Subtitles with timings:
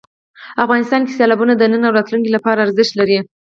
[0.63, 3.17] افغانستان کې سیلابونه د نن او راتلونکي لپاره ارزښت لري.